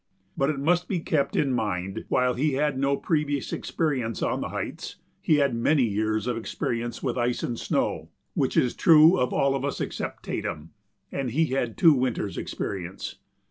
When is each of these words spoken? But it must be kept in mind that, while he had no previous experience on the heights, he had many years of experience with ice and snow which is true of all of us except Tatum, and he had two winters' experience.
But 0.35 0.49
it 0.49 0.57
must 0.57 0.87
be 0.87 0.99
kept 0.99 1.35
in 1.35 1.53
mind 1.53 1.93
that, 1.93 2.05
while 2.09 2.33
he 2.33 2.53
had 2.53 2.75
no 2.75 2.97
previous 2.97 3.53
experience 3.53 4.23
on 4.23 4.41
the 4.41 4.49
heights, 4.49 4.95
he 5.21 5.35
had 5.35 5.53
many 5.53 5.83
years 5.83 6.25
of 6.25 6.37
experience 6.37 7.03
with 7.03 7.19
ice 7.19 7.43
and 7.43 7.59
snow 7.59 8.09
which 8.33 8.57
is 8.57 8.73
true 8.73 9.19
of 9.19 9.31
all 9.31 9.53
of 9.55 9.63
us 9.63 9.79
except 9.79 10.23
Tatum, 10.23 10.71
and 11.11 11.29
he 11.29 11.45
had 11.53 11.77
two 11.77 11.93
winters' 11.93 12.39
experience. 12.39 13.17